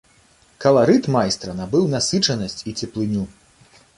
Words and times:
Каларыт 0.63 1.09
майстра 1.15 1.51
набыў 1.59 1.85
насычанасць 1.95 2.59
і 2.71 2.75
цеплыню. 2.83 3.23